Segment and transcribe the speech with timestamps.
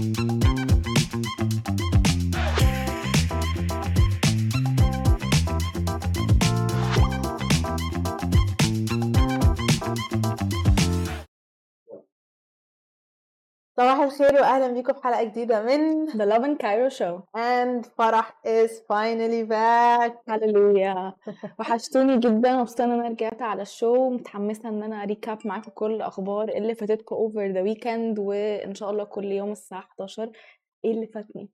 [0.00, 0.97] Thank you.
[13.78, 17.22] صباح الخير واهلا بيكم في حلقة جديدة من The Love and Cairo Show.
[17.36, 20.12] And فرح is finally back.
[20.28, 21.12] Hallelujah
[21.58, 24.10] وحشتوني جدا مبسوطه إن أنا رجعت على الشو.
[24.10, 29.04] متحمسة إن أنا recap معاكم كل الأخبار اللي فاتتكم over the weekend وإن شاء الله
[29.04, 30.30] كل يوم الساعة 11
[30.84, 31.48] إيه اللي فاتني؟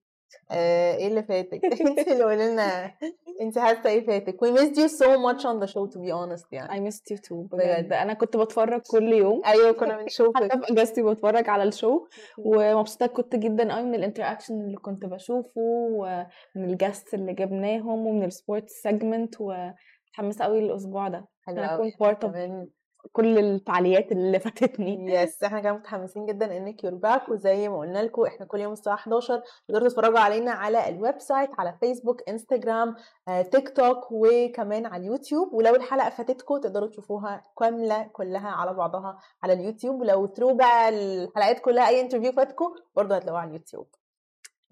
[0.50, 2.94] آه، إيه اللي فاتك؟ أنت اللي قولي لنا.
[3.40, 6.46] أنت حاسة إيه فاتك؟ We missed you so much on the show to be honest
[6.52, 6.68] يعني.
[6.68, 7.92] I missed you too بجد.
[7.92, 9.42] أنا كنت بتفرج كل يوم.
[9.46, 12.06] أيوه كنا بنشوفك حتى في اجازتي بتفرج على الشو.
[12.46, 18.06] ومبسوطة كنت جدا قوي من ال interaction اللي كنت بشوفه ومن ال guests اللي جبناهم
[18.06, 21.28] ومن ال sports segment ومتحمسة قوي للأسبوع ده.
[21.46, 22.68] حلو كنت part of كمان
[23.12, 25.14] كل الفعاليات اللي فاتتني.
[25.14, 28.72] yes إحنا كمان متحمسين جدا إنك you're back وزي ما قلنا لكم إحنا كل يوم
[28.72, 32.94] الساعة 11 تقدروا تتفرجوا علينا على ال website على فيسبوك إنستجرام
[33.28, 35.52] آه، تيك توك وكمان على اليوتيوب.
[35.52, 40.00] ولو الحلقة فاتتكم تقدروا تشوفوها كاملة كلها على بعضها على اليوتيوب.
[40.00, 43.86] ولو through بقى الحلقات كلها أي interview فاتكم برضه هتلاقوها على اليوتيوب.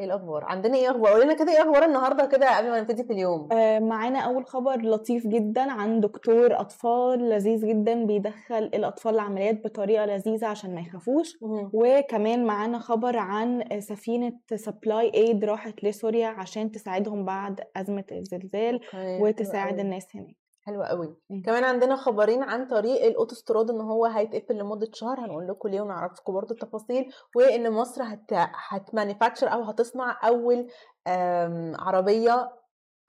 [0.00, 3.04] إيه الأخبار؟ عندنا إيه أخبار؟ قولي لنا كده إيه أخبار النهارده كده قبل ما نبتدي
[3.04, 9.14] في اليوم؟ آه، معانا أول خبر لطيف جدا عن دكتور أطفال لذيذ جدا بيدخل الأطفال
[9.14, 11.38] العمليات بطريقة لذيذة عشان ما يخافوش.
[11.72, 19.78] وكمان معانا خبر عن سفينة supply aid راحت لسوريا عشان تساعدهم بعد أزمة الزلزال وتساعد.
[19.78, 20.41] الناس هناك.
[20.64, 21.42] حلو قوي مم.
[21.46, 26.32] كمان عندنا خبرين عن طريق الاوتوستراد إن هو هيتقفل لمدة شهر هنقول لكم ليه ونعرفكم
[26.32, 28.32] برضو التفاصيل وإن مصر هت
[28.68, 30.68] هت manufacture أو هتصنع أول
[31.78, 32.52] عربية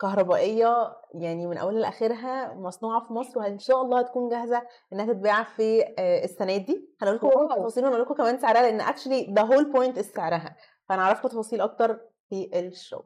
[0.02, 4.62] كهربائية يعني من أولها لآخرها مصنوعة في مصر وان شاء الله هتكون جاهزة
[4.94, 7.52] إنها تتباع في آه، السنة دي هنقول لكم.
[7.54, 10.56] التفاصيل ونقول لكم كمان سعرها لأن actually the whole point سعرها
[10.90, 13.02] فهنعرفكم تفاصيل أكتر في الشو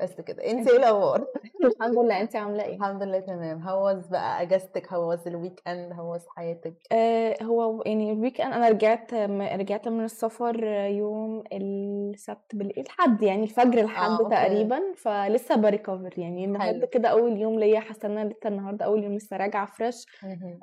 [0.00, 0.50] بس كده.
[0.50, 1.26] أنت إيه الأخبار؟
[1.64, 2.20] الحمد لله.
[2.20, 3.68] انت عاملة إيه؟ الحمد لله تمام.
[3.68, 9.14] how's بقى أجازتك؟ how's ال weekend how's حياتك؟ آه هو يعني ال weekend أنا رجعت
[9.60, 14.34] رجعت من السفر يوم السبت بالليل لحد يعني الفجر لحد أوكي.
[14.36, 16.44] تقريبا فلسه ب recover يعني.
[16.44, 16.86] النهارده.
[16.86, 20.06] كده أول يوم ليا حاسة إن أنا لسه النهارده أول يوم لسه راجعة fresh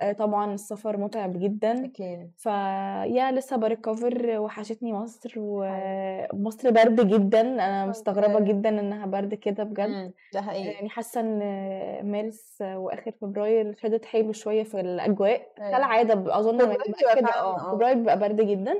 [0.02, 1.86] آه طبعا السفر متعب جدا.
[1.86, 2.31] أكيد.
[2.38, 7.42] فيا لسه ب recover وحشتني مصر ومصر برد جدا.
[7.42, 8.40] أنا مستغربة.
[8.40, 9.90] جدا إنها برد كده بجد.
[9.90, 10.66] مم، ده حقيقي.
[10.74, 15.53] يعني حاسة إن مارس وآخر فبراير شدت حيله شوية في الأجواء.
[15.59, 15.72] أيوة.
[15.72, 17.72] كالعادة أظن فبراير بيبقى بيبقى كده آه آه.
[17.72, 18.80] فبراير بيبقى برد جدا.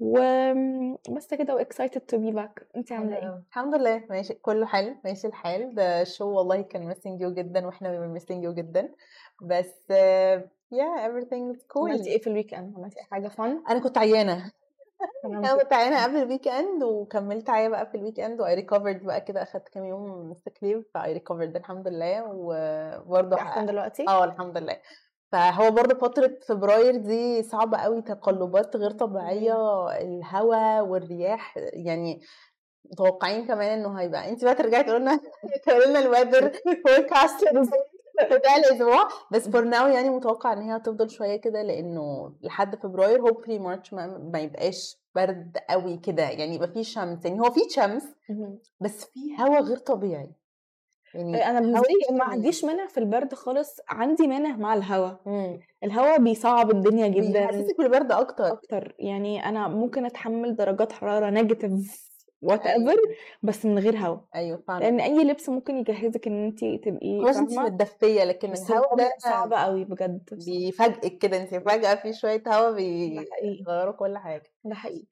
[0.00, 4.02] وبس كده و excited to be back انت عاملة حلو إيه؟ الحمد لله.
[4.10, 4.94] ماشي كله حلو.
[5.04, 5.74] ماشي الحال.
[5.74, 8.88] ده الشو والله كان missing you جدا وإحنا بنبقى missing you جدا.
[9.42, 9.90] بس
[10.72, 12.06] يا everything is عملتي cool.
[12.06, 14.50] إيه في ال weekend؟ عملتي حاجة fun؟ أنا كنت عيانة.
[15.24, 19.02] أنا كنت عيانه قبل ال weekend وكملت عيا بقى في ال weekend و I recovered
[19.02, 24.24] بقى كده أخدت كام يوم مستكليف ف I recovered الحمد لله وبرضه أحسن دلوقتي؟ آه
[24.24, 24.76] الحمد لله.
[25.32, 32.20] فهو برضه فترة فبراير دي صعبة قوي تقلبات غير طبيعية الهواء والرياح يعني
[32.92, 34.28] متوقعين كمان إنه هيبقى.
[34.28, 35.20] انت بقى ترجعي تقول لنا
[35.66, 36.52] تقولي لنا ال weather
[36.86, 37.44] forecast
[38.22, 43.20] بتاع الأسبوع بس for now يعني متوقع إن هي هتفضل شوية كده لأنه لحد فبراير
[43.20, 46.22] hopefully March ما, ما يبقاش برد قوي كده.
[46.22, 47.24] يعني يبقى فيه شمس.
[47.24, 48.04] يعني هو فيه شمس.
[48.80, 50.30] بس فيه هوا غير طبيعي.
[51.14, 52.24] يعني أنا بالنسبة لي ما.
[52.24, 53.80] عنديش مانع في البرد خالص.
[53.88, 55.20] عندي مانع مع الهواء.
[55.84, 57.46] الهواء بيصعب الدنيا جدا.
[57.46, 58.52] بيحسسك بالبرد أكتر.
[58.52, 58.94] أكتر.
[58.98, 62.13] يعني أنا ممكن أتحمل درجات حرارة negative
[62.44, 62.90] what أيوة.
[62.90, 63.00] ever
[63.42, 64.18] بس من غير هوا.
[64.34, 64.84] أيوه فعلا.
[64.84, 69.52] لأن أي لبس ممكن يجهزك إن انت تبقي خلاص انت متدفية لكن الهوا ده صعب
[69.52, 74.52] قوي بجد بيفاجئك كده انت فجأة في شوية هوا بيغيروا كل حاجة.
[74.64, 75.06] ده حقيقي.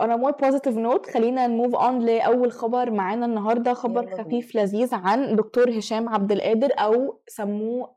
[0.00, 4.16] on a more positive note خلينا ن move on لأول خبر معانا النهارده خبر.
[4.16, 7.96] خفيف لذيذ عن دكتور هشام عبد القادر أو سموه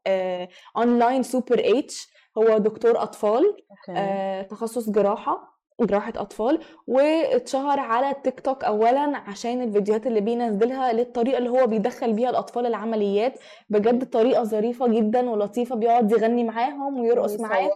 [0.78, 4.00] اونلاين سوبر اتش هو دكتور أطفال أوكي.
[4.00, 5.54] آه، تخصص جراحة.
[5.82, 12.14] جراحة أطفال واتشهر على التيك توك أولا عشان الفيديوهات اللي بينزلها للطريقة اللي هو بيدخل
[12.14, 13.40] بيها الأطفال العمليات.
[13.70, 17.70] بجد طريقة ظريفة جدا ولطيفة بيقعد يغني معاهم ويرقص معاهم.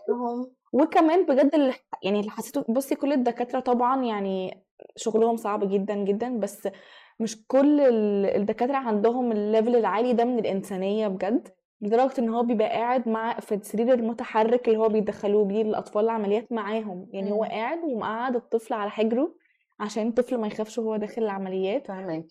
[0.74, 1.74] وكمان بجد اللي
[2.04, 4.64] يعني اللي حسيته بصي كل الدكاترة طبعا يعني
[4.96, 6.68] شغلهم صعب جدا جدا بس
[7.20, 11.48] مش كل ال- الدكاترة عندهم ال level العالي ده من الإنسانية بجد.
[11.82, 16.52] لدرجة إن هو بيبقى قاعد مع في السرير المتحرك اللي هو بيدخلوه بيه الأطفال العمليات
[16.52, 17.08] معاهم.
[17.14, 17.44] يعني هو.
[17.44, 19.36] قاعد ومقعد الطفل على حجره
[19.80, 21.88] عشان الطفل ما يخافش وهو داخل العمليات.
[21.88, 22.26] فاهمك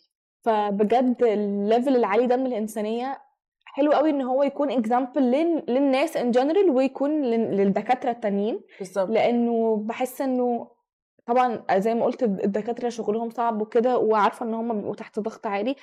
[0.44, 3.18] فبجد ال level العالي ده من الإنسانية
[3.64, 5.22] حلو قوي إن هو يكون example
[5.68, 8.60] للناس in general ويكون لل- للدكاترة التانيين.
[8.78, 9.10] بالظبط.
[9.10, 10.70] لأنه بحس إنه
[11.26, 15.46] طبعًا زي ما قُلت الد الدكاترة شغلهم صعب وكده، وعارفة إن هُم بيبقوا تحت ضغط
[15.46, 15.76] عالي،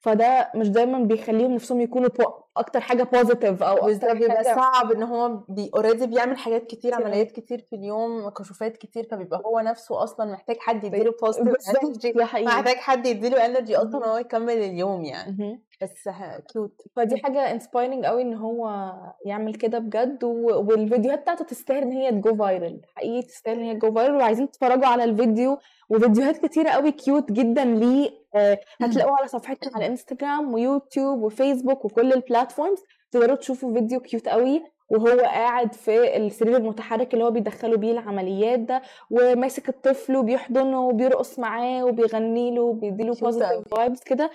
[0.00, 2.22] فده مش دايمًا بيخلّيهم نفسهم يكونوا ب
[2.56, 6.66] أكتر حاجة positive أو بالضبط، أكتر بيبقى حاجة صعب إن هو بي already بيعمل حاجات
[6.66, 6.94] كتير،.
[6.94, 11.52] عمليات كتير في اليوم، كشوفات كتير، فبيبقى هو نفسه أصلًا محتاج حد يدّي له positive
[11.52, 12.46] بالضبط، energy ده حقيقي.
[12.46, 14.10] محتاج حد يدّي له energy أصلًا إن اهم.
[14.10, 15.34] هو يكمّل اليوم يعني،.
[15.82, 16.88] بس ه cute.
[16.96, 18.92] فدي حاجة inspiring أوي إن هو
[19.24, 22.86] يعمل كده بجد، و والفيديوهات بتاعته تستاهل إن هي تgo viral.
[22.96, 25.58] حقيقي تستاهل إن هي تgo viral وعايزين تتفرّجوا على الفيديو.
[25.90, 28.10] وفيديوهات كتيرة أوي cute جدًا ليه.
[28.34, 32.80] آآ هتلاقوه على صفحتنا على إنستجرام ويوتيوب وفيسبوك وكل الplatforms.
[33.10, 34.62] تقدروا تشوفوا فيديو cute أوي.
[34.90, 41.38] وهو قاعد في السرير المتحرك اللي هو بيدخّلوا بيه العمليات ده، وماسك الطفل وبيحضنه وبيرقص
[41.38, 43.32] معاه وبيغني له وبيدّي له cute أوي.
[43.32, 44.30] positive vibes كده،.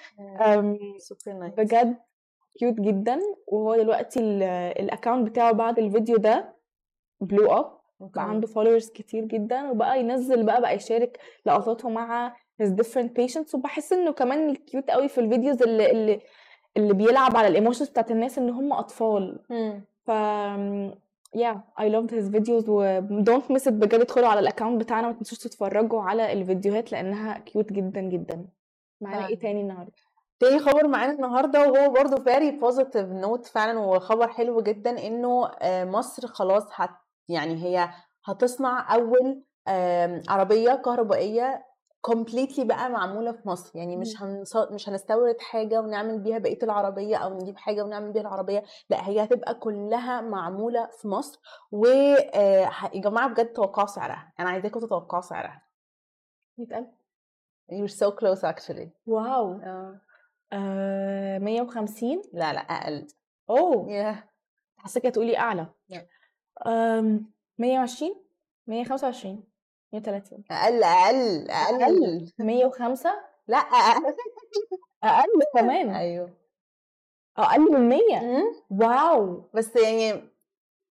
[1.57, 1.96] بجد
[2.63, 6.56] cute جدًا، وهو دلوقتي ال الaccount بتاعه بعد الفيديو ده
[7.24, 7.66] blew up
[8.00, 8.30] بقى.
[8.30, 13.94] عنده followers كتير جدًا، وبقى ينزّل بقى بقى يشارك لقطاته مع his different patients وباحس
[13.94, 16.19] إنه كمان الcute أوي في الفيديوز اللي اللي
[16.78, 19.86] اللي بيلعب على الemotions بتاعة الناس إن هُم أطفال، إمم.
[20.06, 20.12] ف
[21.44, 25.13] yeah I loved his videos و don't miss it بجد ادخلوا على الaccount بتاعنا ما
[25.13, 28.48] تنسوش تتفرّجوا على الفيديوهات لإنها cute جدًا، جدًا.
[29.02, 29.36] معانا فعلًا.
[29.36, 29.92] تاني النهارده؟
[30.40, 35.86] تاني خبر معانا النهارده وهو برضه very positive note فعلًا وخبر حلو جدًا إنه آآ
[35.86, 36.90] مصر خلاص هت
[37.30, 37.90] يعني هي
[38.25, 40.81] هتصنع أول آمم عربية
[42.12, 44.22] completely بقى معمولة في مصر، يعني مش.
[44.22, 49.07] هنص مش هنستورد حاجة ونعمل بيها بقية العربية أو نجيب حاجة ونعمل بيها العربية، لأ
[49.07, 51.40] هي هتبقى كلّها معمولة في مصر،
[51.72, 51.86] و
[52.66, 55.62] ح يا جماعة بجد توقعوا سعرها، أنا عايزاكم تتوقعوا سعرها.
[56.60, 56.86] 100.000
[57.72, 58.88] you're so close actually.
[59.07, 59.54] واو!
[59.54, 60.02] آه.
[60.54, 63.07] آآ 150 لا، لأ أقل.
[63.50, 63.92] أوه!
[63.92, 64.24] ياه!
[64.78, 65.68] حاساكِ هتقولي أعلى.
[65.90, 66.07] لأ.
[66.68, 68.16] آمم 120
[68.68, 69.44] 125
[70.00, 72.31] 130 أقل، أقل، أقل أقل.
[72.39, 73.09] 105
[73.47, 74.15] لأ أقل.
[75.03, 75.89] أقل كمان!
[75.89, 76.30] أيوه.
[77.38, 78.44] أقل من 100 إمم.
[78.81, 79.42] واو!
[79.53, 80.30] بس يعني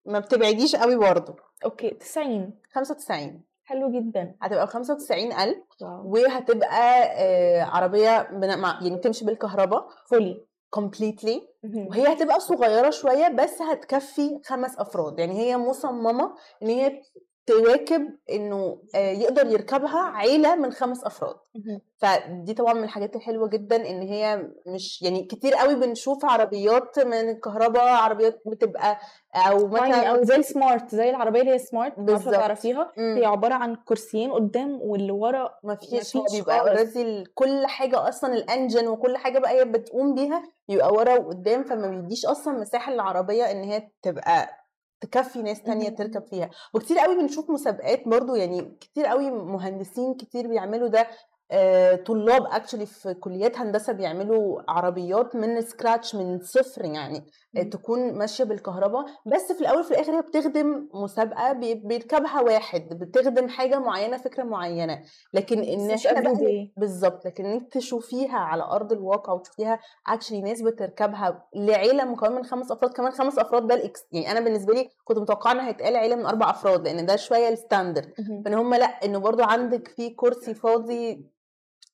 [0.05, 1.35] ما بتبعديش أوي برضه.
[1.65, 4.35] okay 90 95 حلو جدًا.
[4.41, 6.11] هتبقى ب95.000 واو!
[6.13, 10.35] وهتبقى آآ عربية بن مع يعني بتمشي بالكهربا fully
[10.79, 11.87] completely اهم.
[11.87, 17.01] وهي هتبقى صغيرة شوية بس هتكفّي 5 أفراد، يعني هي مصممة إن هي
[17.45, 21.81] تواكب إنه آآ يقدر يركبها عيلة من 5 أفراد، اهم.
[21.97, 27.13] فدي طبعًا من الحاجات الحلوة جدًا إن هي مش يعني كتير أوي بنشوف عربيات من
[27.29, 28.99] الكهربا، عربيات بتبقى
[29.35, 31.57] أو tiny مثلًا أوي زي الsmart زي العربية اللي هي
[31.97, 32.33] لو بالضبط.
[32.35, 33.25] تعرفيها، هي إمم.
[33.25, 38.83] عبارة عن كرسيين قدّام واللي ورا ما فيش هو بيبقى ال كل حاجة أصلًا الengine
[38.87, 43.63] وكل حاجة بقى هي بتقوم بيها بيبقى ورا وقدّام، فما بيدّيش أصلًا مساحة للعربية إن
[43.63, 44.64] هي تبقى
[45.01, 46.25] تكفّي ناس تانية تركب.
[46.25, 51.07] فيها، وكتير أوي بنشوف مسابقات برضه يعني كتير أوي مهندسين كتير بيعملوا ده،
[51.51, 57.25] آآ طلاب actually في كليات هندسة بيعملوا عربيات من scratch من الصفر يعني،.
[57.63, 63.47] تكون ماشية بالكهربا، بس في الأول وفي الآخر هي بتخدم مسابقة بي بيركبها واحد، بتخدم
[63.49, 65.03] حاجة معيّنة، فكرة معيّنة،
[65.33, 66.79] لكن بقى everyday.
[66.79, 69.79] بالضبط، لكن إنِّك تشوفيها على أرض الواقع وتشوفيها
[70.09, 74.39] actually ناس بتركبها لعيلة مكونة من 5 أفراد، كمان 5 أفراد ده الإكس يعني أنا
[74.39, 77.15] بالنسبة لي كنت متوقعة إن هيتقال عيلة من 4 أفراد، لإن ده
[77.55, 78.43] الstandard اهم.
[78.45, 81.35] فإن هُم لأ، إنه برضه عندِك في كرسي فاضي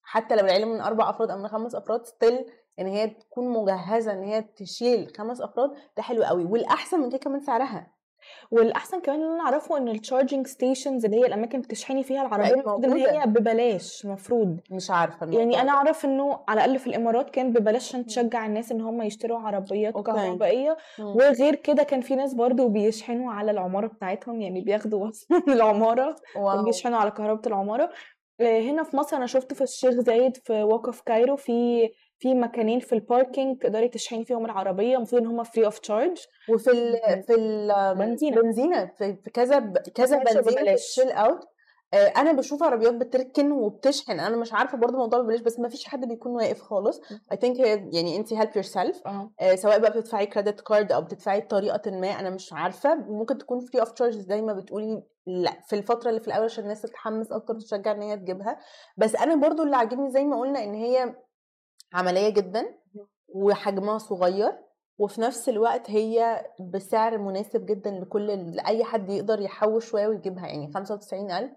[0.04, 2.46] حتى لو العيلة من 4 أفراد أو من 5 أفراد still
[2.80, 7.18] إن هي تكون مجهزة إن هي تشيل 5 أفراد، ده حلو أوي، والأحسن من كده
[7.18, 7.88] كمان سعرها.
[8.52, 12.44] والأحسن كمان اللي أنا أعرفه إن الcharging stations اللي هي الأماكن اللي بتشحني فيها العربية
[12.50, 13.12] بقت المفروض موجودة.
[13.22, 14.60] هي ببلاش المفروض.
[14.72, 15.78] مش عارفة الموضوع يعني أنا ده.
[15.78, 18.06] أعرف إنه على الأقل في الإمارات كان ببلاش عشان.
[18.06, 20.12] تشجّع الناس إن هُم يشتروا عربيات أوكي.
[21.00, 21.16] إمم.
[21.16, 25.10] وغير كده كان في ناس برضه بيشحنوا على العمارة بتاعتهم، يعني بياخدوا
[25.48, 26.60] من العمارة واو!
[26.62, 27.90] وبيشحنوا على كهربة العمارة.
[28.42, 31.90] آآ هنا في مصر أنا شُفت في الشيخ زايد في وقف كايرو في
[32.22, 36.28] في مكانين في الparking تقدري تشحني فيهم العربية، المفروض إن هُم free of charge.
[36.50, 38.42] وفي ال في ال بنزينة.
[38.42, 38.86] بنزينة.
[38.86, 41.48] في في كذا ب كذا بنزينة في out.
[41.94, 45.86] آآ أنا باشوف عربيات بتركن وبتشحن، أنا مش عارفة برضه موضوع ببلاش بس ما فيش
[45.86, 47.02] حد بيكون واقف خالص،
[47.34, 49.08] think هي يعني help yourself.
[49.08, 49.32] آه.
[49.40, 53.60] آآ سواء بقى بتدفعي credit card أو بتدفعي بطريقةٍ ما أنا مش عارفة، ممكن تكون
[53.62, 57.32] free of charge زي ما بتقولي لأ، في الفترة اللي في الأول عشان الناس تتحمس
[57.32, 58.58] أكتر وتتشجع إن هي تجيبها،
[58.98, 61.16] بس أنا برضه اللي عاجبني زي ما قُلنا إن هي
[61.94, 62.66] عملية جدًا.
[63.34, 64.52] وحجمها صغير،
[64.98, 70.72] وفي نفس الوقت هي بسعر مناسب جدًا لكل لأي حد يقدر يحوّش شوية ويجيبها، يعني
[70.72, 71.52] 95.000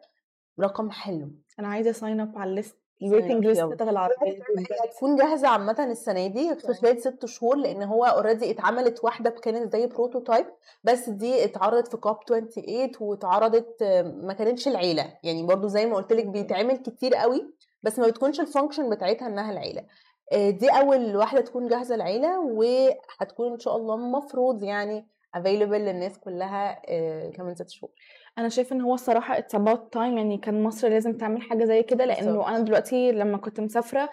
[0.60, 1.30] رقم حلو.
[1.60, 3.62] أنا عايزة sign up على الlist الويتنج ليست.
[3.62, 4.38] بتاعت العربيه.
[4.84, 9.72] هتكون جاهزة عامة السنة دي في خلال ست شهور لأن هو already اتعملت واحدة كانت
[9.72, 10.46] زي prototype
[10.84, 13.82] بس دي اتعرضت في COP 28 واتعرضت
[14.22, 18.40] ما كانتش العيلة يعني برضو زي ما قلت لك بيتعمل كتير قوي بس ما بتكونش
[18.40, 19.86] ال function بتاعتها إنها العيلة آه،
[20.32, 26.82] دي أول واحدة تكون جاهزة العيلة وهتكون إن شاء الله مفروض يعني available للناس كلها
[26.88, 27.90] آه، كمان ست شهور
[28.38, 31.82] أنا شايفة إن هو الصراحة it's about time يعني كان مصر لازم تعمل حاجة زي
[31.82, 32.04] كده.
[32.04, 34.10] لأنه أنا دلوقتي لما كنت مسافرة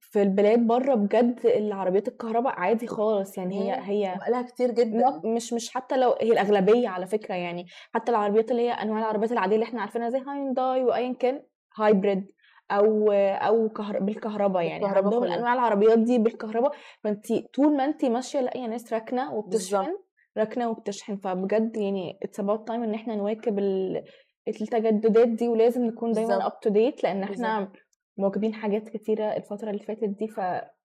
[0.00, 3.80] في البلاد بره بجد العربيات الكهرباء عادي خالص يعني هي.
[3.82, 8.50] هي بقالها كتير جدا مش مش حتى لو هي الأغلبية على فكرة يعني حتى العربيات
[8.50, 11.42] اللي هي أنواع العربيات العادية اللي إحنا عارفينها زي هاينداي وايا كان
[11.76, 12.32] hybrid
[12.70, 13.98] أو أو كهر...
[13.98, 15.24] بالكهرباء يعني عندهم.
[15.24, 16.72] الانواع العربيات دي بالكهرباء
[17.04, 19.96] فانت طول ما انت ماشية لاقية ناس راكنة وبتشحن.
[20.38, 24.04] راكنة وبتشحن فبجد يعني it's about time إن إحنا نواكب ال...
[24.48, 26.46] التجددات دي ولازم نكون دايما.
[26.46, 27.72] up to date لأن إحنا
[28.16, 30.40] مواكبين حاجات كتيرة الفترة اللي فاتت دي ف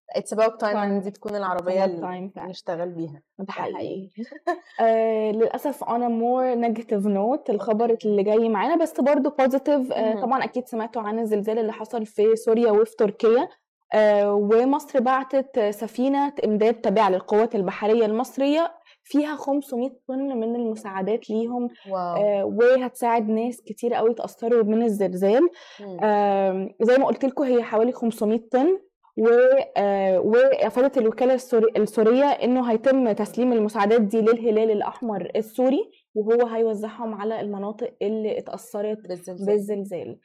[0.09, 0.99] it's about time ان.
[1.01, 2.31] دي تكون العربية about اللي.
[2.37, 4.09] نشتغل بيها ده حقيقي
[4.81, 7.97] آه للأسف a more negative note الخبر.
[8.05, 10.21] اللي جاي معانا بس برضو positive آه.
[10.21, 13.47] طبعا أكيد سمعتوا عن الزلزال اللي حصل في سوريا وفي تركيا
[13.93, 18.71] آه ومصر بعتت سفينة إمداد تابعة للقوات البحرية المصرية
[19.03, 25.49] فيها 500 طن من المساعدات ليهم واو آه وهتساعد ناس كتير قوي تأثروا من الزلزال.
[26.03, 28.79] آم، زي ما قلت لكم هي حوالي 500 طن آه،
[29.17, 37.41] وافادت الوكالة السوري السورية إنه هيتم تسليم المساعدات دي للهلال الأحمر السوري وهو هيوزعهم على
[37.41, 39.45] المناطق اللي اتأثرت بالزلزال.
[39.47, 40.17] بالزلزال.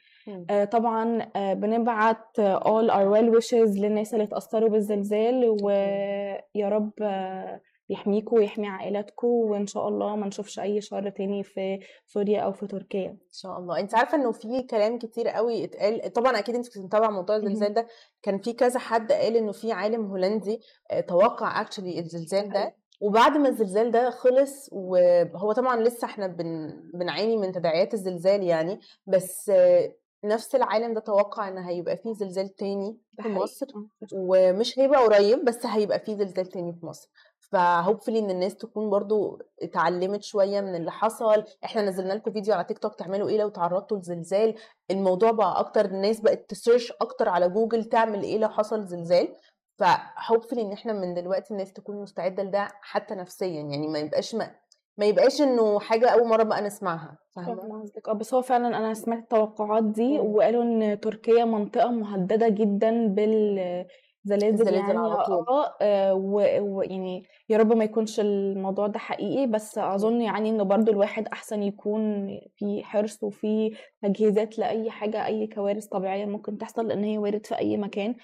[0.49, 6.91] آه، طبعا آه، بنبعت آه، all our well wishes للناس اللي اتأثروا بالزلزال ويا رب
[7.01, 12.51] آه، يحميكوا ويحمي عائلاتكم وإن شاء الله ما نشوفش أي شر تاني في سوريا أو
[12.51, 13.09] في تركيا.
[13.09, 13.79] إن شاء الله.
[13.79, 17.73] أنت عارفة إنه في كلام كتير قوي اتقال طبعا أكيد أنت كنت متابعة موضوع الزلزال
[17.73, 17.87] ده.
[18.23, 22.75] كان في كذا حد قال إنه في عالم هولندي آه، توقع اكشلي الزلزال ده.
[23.01, 26.73] وبعد ما الزلزال ده خلص وهو طبعا لسه إحنا بن...
[26.93, 32.55] بنعاني من تداعيات الزلزال يعني بس آه، نفس العالم ده توقع إن هيبقى فيه زلزال
[32.55, 33.29] تاني في.
[33.29, 33.65] مصر
[34.13, 37.09] ومش هيبقى قريب بس هيبقى فيه زلزال تاني في مصر.
[37.51, 41.43] ف hopefully إن الناس تكون برضو اتعلمت شوية من اللي حصل.
[41.65, 44.55] إحنا نزلنا لكم فيديو على تيك توك تعملوا إيه لو تعرضتوا لزلزال.
[44.91, 49.35] الموضوع بقى أكتر الناس بقت ت search أكتر على جوجل تعمل إيه لو حصل زلزال.
[49.77, 54.35] ف hopefully إن إحنا من دلوقتي الناس تكون مستعدة لده حتى نفسيا يعني ما يبقاش
[54.35, 54.51] ما,
[54.99, 58.93] ما يبقاش إنه حاجة أول مرة بقى نسمعها فاهمة قصدك آه بس هو فعلا أنا
[58.93, 60.19] سمعت التوقعات دي.
[60.19, 63.87] وقالوا إن تركيا منطقة مهددة جدا بالزلازل
[64.25, 65.45] الزلازل يعني على طول.
[65.49, 70.91] آه آه، ويعني يا رب ما يكونش الموضوع ده حقيقي بس أظن يعني إنه برضو
[70.91, 72.27] الواحد أحسن يكون
[72.57, 77.57] في حرص وفي تجهيزات لأي حاجة أي كوارث طبيعية ممكن تحصل لأن هي وارد في
[77.57, 78.15] أي مكان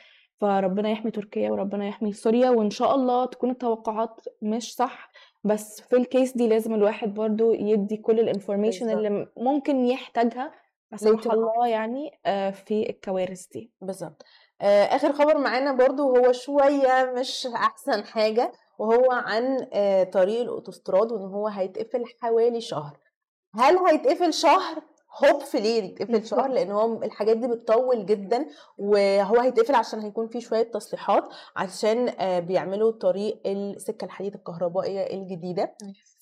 [0.42, 5.12] فربنا يحمي تركيا وربنا يحمي سوريا وإن شاء الله تكون التوقعات مش صح
[5.46, 8.90] بس في ال case دي لازم الواحد برضو يدي كل ال information.
[8.90, 10.52] اللي ممكن يحتاجها
[10.92, 11.34] لا سمح.
[11.34, 14.24] الله يعني آه، في الكوارث دي بالظبط
[14.62, 21.12] آه، آخر خبر معانا برضو هو شوية مش أحسن حاجة وهو عن آه، طريق الأوتوستراد
[21.12, 22.98] وإن هو هيتقفل حوالي شهر
[23.56, 24.84] هل هيتقفل شهر
[25.24, 28.46] هوبفلي يتقفل شهر لأن هو الحاجات دي بتطول جدا
[28.78, 31.24] وهو هيتقفل عشان هيكون فيه شوية تصليحات
[31.56, 35.76] عشان آه، بيعملوا طريق السكة الحديد الكهربائية الجديدة.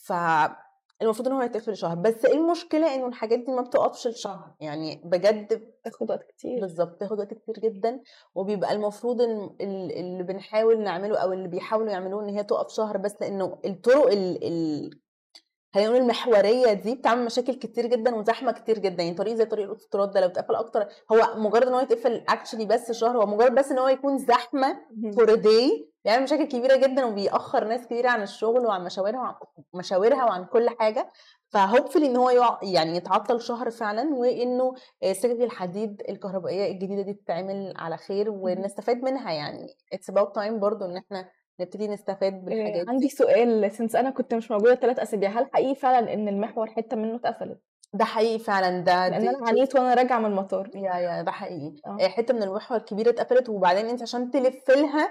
[0.05, 1.95] فالمفروض إن هو هيتقفل شهر.
[1.95, 6.59] بس المشكلة؟ إنه الحاجات دي ما بتقفش الشهر يعني بجد تاخد وقت كتير.
[6.61, 7.99] بالظبط بتاخد وقت كتير جدا
[8.35, 12.97] وبيبقى المفروض إن ال- اللي بنحاول نعمله أو اللي بيحاولوا يعملوه إن هي تقف شهر
[12.97, 14.89] بس لأنه الطرق ال ال
[15.73, 19.03] خلينا نقول المحوريه دي بتعمل مشاكل كتير جدا وزحمة كتير جدا.
[19.03, 22.65] يعني طريق زي طريق الاوتوستراد ده لو اتقفل أكتر هو مجرد إن هو يتقفل actually
[22.65, 24.77] بس شهر هو مجرد بس إن هو يكون زحمة
[25.15, 29.35] for a day بيعمل مشاكل كبيرة جدا وبيأخر ناس كتير عن الشغل وعن مشاورها وعن
[29.73, 31.09] مشاورها وعن كل حاجة.
[31.49, 34.73] ف hopefully إن هو يقع يعني يتعطل شهر فعلا وإنه
[35.11, 39.31] سكك الحديد الكهربائية الجديدة دي تتعمل على خير ونستفاد منها.
[39.31, 41.29] يعني it's about time برضو إن إحنا
[41.59, 45.47] نبتدي نستفاد آه، بالحاجات عندي دي سؤال since أنا كنت مش موجودة ثلاث أسابيع هل
[45.53, 47.59] حقيقي فعلا إن المحور حتة منه اتقفلت
[47.93, 51.75] ده حقيقي فعلا ده لأن أنا عانيت وأنا راجعة من المطار يا يا ده حقيقي
[51.85, 51.97] آه.
[52.01, 55.09] آه، حتة من المحور الكبيره اتقفلت وبعدين أنت عشان تلف لها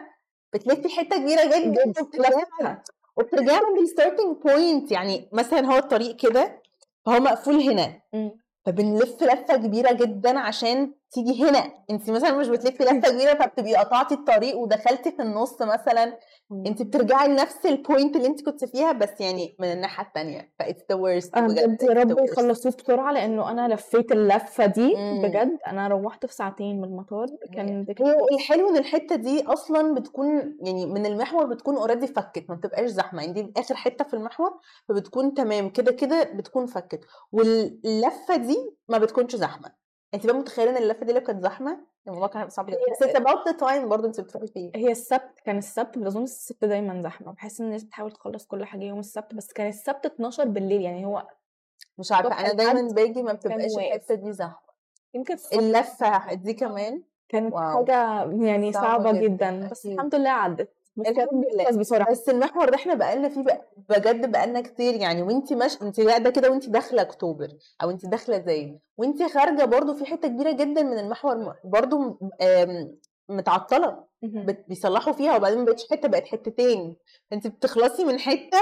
[0.53, 2.83] بتلفي حتة كبيرة جدا جدا.
[3.17, 6.63] وبترجعي عند ال starting point يعني مثلا هو الطريق كده
[7.07, 8.01] فهو مقفول هنا.
[8.67, 11.73] فبنلف لفة كبيرة جدا عشان تيجي هنا.
[11.91, 16.19] انت مثلا مش بتلفي لفه كبيره فبتبقي قطعتي الطريق ودخلتي في النص مثلا.
[16.67, 20.64] انت بترجعي لنفس ال point اللي انت كنت فيها بس يعني من الناحية الثانية ف
[20.64, 21.83] it's the worst بجد.
[21.83, 25.23] يا رب يخلصوه بسرعة لأنه أنا لفيت اللفة دي مم.
[25.23, 25.59] بجد.
[25.67, 27.27] أنا روحت في ساعتين من المطار.
[27.55, 27.87] كان
[28.33, 32.45] الحلو إن الحتة دي أصلا بتكون يعني من المحور بتكون already فكت.
[32.49, 33.23] ما بتبقاش زحمة.
[33.23, 34.51] يعني دي آخر حتة في المحور
[34.89, 35.69] فبتكون تمام.
[35.69, 37.01] كده كده بتكون فكت.
[37.33, 38.57] واللفة دي
[38.89, 39.82] ما بتكونش زحمة.
[40.15, 42.79] انت بقى متخيلة إن اللفة دي لو كانت زحمة؟ الموضوع كان هيبقى صعب جدا.
[42.93, 44.73] بس it's about the time برضه انت بتروحي فيه.
[44.75, 47.33] هي السبت كان السبت بظن السبت دايما زحمة.
[47.33, 51.07] بحس إن الناس بتحاول تخلص كل حاجة يوم السبت بس كان السبت 12 بالليل يعني
[51.07, 51.27] هو
[51.99, 53.79] مش عارفة أنا دايما باجي ما بتبقاش.
[53.79, 54.73] الحتة دي زحمة.
[55.15, 57.77] يمكن اللفة دي كمان؟ كانت واو.
[57.77, 59.87] حاجة يعني صعبة صعبة جداً، جدا بس.
[59.87, 60.73] الحمد لله عدت.
[60.97, 62.11] يخلص بسرعة.
[62.11, 66.31] بس المحور ده إحنا بقالنا فيه بقى بجد بقالنا كتير يعني وانت مش انت قاعدة
[66.31, 67.49] كده وانت داخلة أكتوبر
[67.83, 72.19] أو انت داخلة زي وانت خارجة برضو في حتة كبيرة جدا من المحور برضو
[73.29, 74.05] متعطلة
[74.69, 76.97] بيصلحوا فيها وبعدين ما بقتش حتة بقت حتتين
[77.33, 78.59] انت بتخلصي من حتة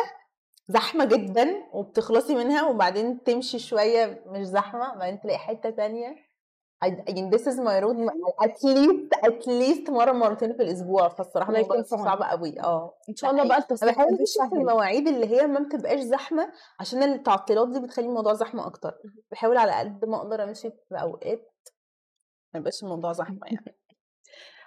[0.68, 6.16] زحمة جدا وبتخلصي منها وبعدين تمشي شوية مش زحمة وبعدين تلاقي حتة تانية.
[6.84, 7.96] I, يعني this is my road
[8.46, 11.08] at least at least مرة مرتين في الأسبوع.
[11.08, 12.94] فالصراحة الموضوع صعب قوي آه.
[13.08, 14.10] إن شاء الله بقى أنا التصليح بحاول.
[14.52, 18.94] المواعيد اللي هي ما بتبقاش زحمة عشان التعطيلات دي بتخلي الموضوع زحمة أكتر.
[19.32, 21.52] بحاول على قد ما أقدر أمشي في أوقات
[22.54, 23.76] ما يبقاش الموضوع زحمة يعني.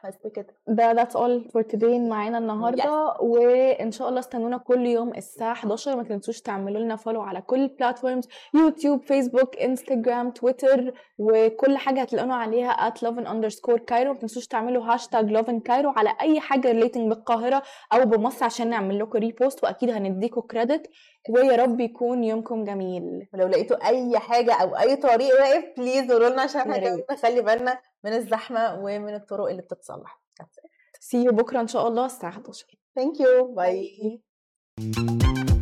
[0.04, 1.84] بس كده ده that's all for today.
[2.10, 3.14] معانا النهارده.
[3.22, 7.60] وإن شاء الله استنونا كل يوم الساعة 11 ما تنسوش تعملوا لنا follow على كل
[7.62, 14.20] ال platforms يوتيوب فيسبوك انستجرام تويتر وكل حاجة هتلاقونا عليها at lovin underscore Cairo ما
[14.20, 19.20] تنسوش تعملوا hashtag lovin Cairo على أي حاجة relating بالقاهرة أو بمصر عشان نعمل لكم
[19.20, 20.90] repost وأكيد هنديكم credit
[21.30, 23.28] ويا رب يكون يومكم جميل.
[23.34, 27.04] ولو لقيتوا أي حاجة أو أي طريق واقف please قولوا لنا عشان إحنا.
[27.12, 27.80] نخلي بالنا.
[28.04, 30.22] من الزحمة ومن الطرق اللي بتتصلح.
[31.04, 34.22] See you بكرة إن شاء الله الساعة 11 thank you bye
[34.82, 35.53] Bye.